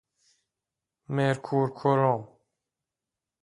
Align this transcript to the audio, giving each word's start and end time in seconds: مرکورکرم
مرکورکرم 1.15 2.27